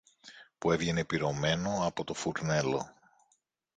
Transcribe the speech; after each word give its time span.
που 0.59 0.71
έβγαινε 0.71 1.05
πυρωμένο 1.05 1.85
από 1.85 2.03
το 2.03 2.13
φουρνέλο. 2.13 2.93